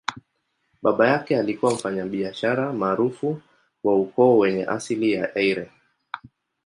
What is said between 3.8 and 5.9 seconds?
wa ukoo wenye asili ya Eire.